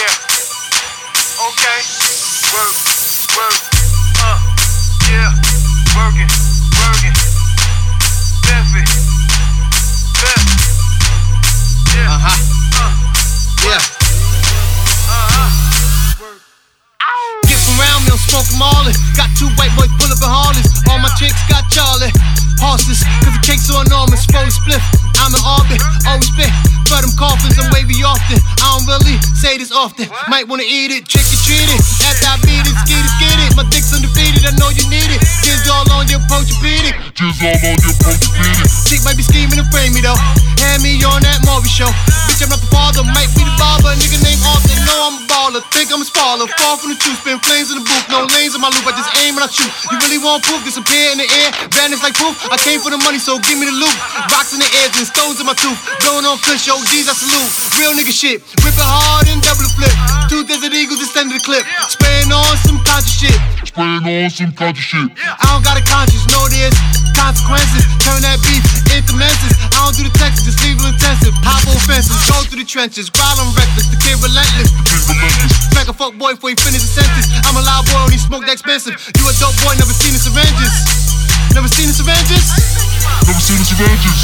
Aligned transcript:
Yeah. 0.00 0.08
Okay. 1.44 1.78
Work, 2.56 2.72
work. 3.36 3.56
Uh. 4.16 4.40
Yeah. 5.12 5.28
Working, 5.92 6.30
working. 6.80 7.12
Benefit. 8.48 8.88
Benefit. 10.16 10.56
Yeah. 11.92 12.16
Uh-huh. 12.16 12.32
Uh 12.32 12.80
huh. 12.80 12.96
Yeah. 13.60 13.76
Uh 15.04 15.28
huh. 15.36 15.52
Work. 16.24 16.40
Get 17.44 17.60
around 17.76 18.08
me, 18.08 18.16
I'm 18.16 18.20
smoking 18.24 18.56
Marlin. 18.56 18.96
Got 19.20 19.28
two 19.36 19.52
white 19.60 19.76
boys 19.76 19.92
pull 20.00 20.08
up 20.08 20.16
in 20.16 20.32
Harleys. 20.32 20.64
All 20.88 20.96
my 20.96 21.12
chicks 21.20 21.44
got 21.52 21.68
Charlie. 21.68 22.08
Horses, 22.56 23.04
cause 23.20 23.36
the 23.36 23.44
cakes 23.44 23.68
are 23.68 23.84
enormous. 23.84 24.24
Roll 24.32 24.48
split, 24.48 24.80
I'm 25.20 25.32
an 25.32 25.44
orbit. 25.44 25.80
Oh, 26.08 26.19
say 29.40 29.56
this 29.56 29.72
often. 29.72 30.04
Might 30.28 30.44
wanna 30.52 30.68
eat 30.68 30.92
it, 30.92 31.08
trick 31.08 31.24
or 31.24 31.40
treat 31.48 31.64
it. 31.64 31.80
After 32.04 32.28
I 32.28 32.36
beat 32.44 32.60
it, 32.60 32.76
skid 32.84 33.00
it, 33.00 33.14
get 33.16 33.36
it. 33.40 33.56
My 33.56 33.64
dick's 33.72 33.88
undefeated, 33.96 34.44
I 34.44 34.52
know 34.60 34.68
you 34.68 34.84
need 34.92 35.08
it. 35.08 35.20
Jizz 35.40 35.64
all 35.72 35.88
on 35.96 36.04
your 36.12 36.20
Posturepedic. 36.28 36.92
Jizz 37.16 37.40
all 37.40 37.56
on 37.56 37.76
your 37.80 37.96
Posturepedic. 38.04 38.68
Chick 38.84 39.00
might 39.00 39.16
be 39.16 39.24
scheming 39.24 39.56
to 39.56 39.64
frame 39.72 39.96
me 39.96 40.04
though. 40.04 40.18
Hand 40.60 40.84
me 40.84 41.00
on 41.08 41.24
that 41.24 41.40
movie 41.48 41.72
show. 41.72 41.88
Bitch, 42.28 42.44
I'm 42.44 42.52
not 42.52 42.60
the 42.60 42.68
father, 42.68 43.00
might 43.00 43.32
be 43.32 43.40
the 43.40 43.54
barber. 43.56 43.96
Nigga 43.96 44.20
named 44.20 44.44
Austin, 44.44 44.76
know 44.84 45.08
I'm 45.08 45.16
a 45.16 45.22
baller. 45.24 45.62
Think 45.72 45.88
I'm 45.88 46.04
a 46.04 46.06
spoiler. 46.06 46.44
Fall 46.60 46.76
from 46.76 46.92
the 46.92 46.98
truth, 47.00 47.24
spin 47.24 47.40
flames 47.40 47.72
in 47.72 47.80
the 47.80 47.84
booth. 47.86 48.04
No 48.12 48.28
lanes 48.36 48.52
in 48.52 48.60
my 48.60 48.68
loop, 48.68 48.84
I 48.84 48.92
just 48.92 49.08
aim 49.24 49.40
and 49.40 49.44
I 49.46 49.48
shoot. 49.48 49.72
You 49.88 49.96
really 50.04 50.20
want 50.20 50.44
proof? 50.44 50.60
Disappear 50.66 51.16
in 51.16 51.18
the 51.22 51.28
air, 51.40 51.48
vanish 51.72 52.04
like 52.04 52.12
poof. 52.20 52.36
I 52.52 52.60
came 52.60 52.76
for 52.84 52.92
the 52.92 53.00
money, 53.00 53.16
so 53.16 53.40
give 53.40 53.56
me 53.56 53.64
the 53.64 53.76
loot. 53.78 53.96
Rocks 54.28 54.52
in 54.52 54.60
the 54.60 54.68
air 54.84 54.92
and 54.92 55.06
stones 55.08 55.40
in 55.40 55.46
my 55.48 55.56
tooth. 55.56 55.80
Blowing 56.04 56.28
on 56.28 56.36
fish, 56.44 56.68
OGs, 56.68 57.08
I 57.08 57.14
salute. 57.14 57.50
Real 57.80 57.96
nigga 57.96 58.12
shit. 58.12 58.42
Whip 58.66 58.74
it 58.74 58.82
hard 58.82 59.29
and 59.29 59.29
double 59.29 59.29
the 59.29 59.29
flip. 59.80 59.96
Two 60.28 60.44
desert 60.44 60.76
eagles 60.76 61.00
extended 61.00 61.40
the 61.40 61.44
clip. 61.44 61.64
Spraying 61.88 62.28
on 62.28 62.56
some 62.68 62.78
conscious 62.84 63.16
shit. 63.16 63.38
Spraying 63.64 64.04
on 64.04 64.30
some 64.30 64.52
conscious 64.52 64.84
shit. 64.84 65.08
I 65.16 65.44
don't 65.48 65.64
got 65.64 65.80
a 65.80 65.84
conscience, 65.88 66.28
know 66.28 66.44
there's 66.52 66.76
consequences. 67.16 67.88
Turn 68.04 68.20
that 68.20 68.36
beef 68.44 68.62
into 68.92 69.16
menses. 69.16 69.56
I 69.72 69.88
don't 69.88 69.96
do 69.96 70.04
the 70.04 70.12
Texas, 70.20 70.44
just 70.44 70.60
leave 70.60 70.76
it 70.76 70.84
intensive. 70.84 71.32
Hop 71.48 71.64
over 71.64 71.80
fences, 71.88 72.12
go 72.28 72.44
through 72.44 72.60
the 72.60 72.68
trenches. 72.68 73.08
On 73.40 73.48
reckless, 73.56 73.88
the 73.88 73.96
kid 74.04 74.20
relentless. 74.20 74.68
Smack 75.72 75.88
a 75.88 75.94
fuck 75.96 76.12
boy 76.20 76.36
before 76.36 76.52
he 76.52 76.58
finish 76.60 76.84
the 76.84 76.92
sentence. 77.00 77.30
I'm 77.48 77.56
a 77.56 77.64
loud 77.64 77.88
boy, 77.88 78.04
only 78.04 78.20
smoke 78.20 78.44
that 78.44 78.60
expensive. 78.60 79.00
You 79.16 79.24
a 79.24 79.32
dope 79.40 79.56
boy, 79.64 79.72
never 79.80 79.94
seen 79.96 80.12
the 80.12 80.20
syringes. 80.20 80.74
Never 81.56 81.70
seen 81.72 81.88
the 81.88 81.96
syringes? 81.96 82.44
Never 83.24 83.40
seen 83.40 83.58
the 83.58 83.68
syringes. 83.70 84.18